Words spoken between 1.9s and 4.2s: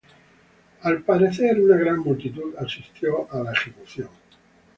multitud asistió a la ejecución.